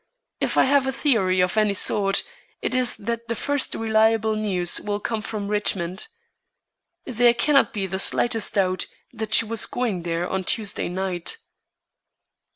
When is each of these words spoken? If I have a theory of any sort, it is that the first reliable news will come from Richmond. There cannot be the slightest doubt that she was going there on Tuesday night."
If 0.39 0.57
I 0.57 0.63
have 0.63 0.87
a 0.87 0.91
theory 0.91 1.41
of 1.41 1.57
any 1.59 1.75
sort, 1.75 2.23
it 2.59 2.73
is 2.73 2.95
that 2.95 3.27
the 3.27 3.35
first 3.35 3.75
reliable 3.75 4.35
news 4.35 4.81
will 4.81 4.99
come 4.99 5.21
from 5.21 5.47
Richmond. 5.47 6.07
There 7.05 7.35
cannot 7.35 7.71
be 7.71 7.85
the 7.85 7.99
slightest 7.99 8.55
doubt 8.55 8.87
that 9.13 9.35
she 9.35 9.45
was 9.45 9.67
going 9.67 10.01
there 10.01 10.27
on 10.27 10.43
Tuesday 10.43 10.89
night." 10.89 11.37